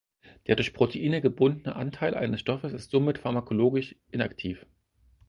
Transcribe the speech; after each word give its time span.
Der 0.47 0.55
durch 0.55 0.73
Proteine 0.73 1.21
gebundene 1.21 1.75
Anteil 1.75 2.15
eines 2.15 2.39
Stoffes 2.39 2.73
ist 2.73 2.89
somit 2.89 3.19
pharmakologisch 3.19 3.95
inaktiv. 4.09 4.65